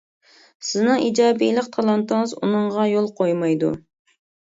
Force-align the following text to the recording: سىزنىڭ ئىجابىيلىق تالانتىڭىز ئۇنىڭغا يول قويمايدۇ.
سىزنىڭ 0.67 1.03
ئىجابىيلىق 1.09 1.67
تالانتىڭىز 1.75 2.33
ئۇنىڭغا 2.39 2.87
يول 2.93 3.11
قويمايدۇ. 3.21 3.71